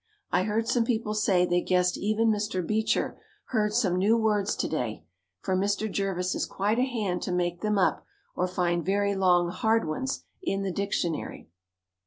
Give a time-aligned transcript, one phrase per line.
[0.31, 2.65] I heard some people say they guessed even Mr.
[2.65, 3.19] Beecher
[3.49, 5.05] heard some new words to day,
[5.41, 5.91] for Mr.
[5.91, 8.03] Jervis is quite a hand to make them up
[8.35, 11.49] or find very long hard ones in the dictionary.